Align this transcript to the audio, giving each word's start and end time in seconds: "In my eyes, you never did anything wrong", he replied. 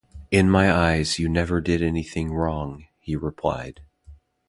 "In 0.31 0.49
my 0.49 0.71
eyes, 0.75 1.19
you 1.19 1.29
never 1.29 1.61
did 1.61 1.83
anything 1.83 2.33
wrong", 2.33 2.85
he 3.01 3.15
replied. 3.15 3.81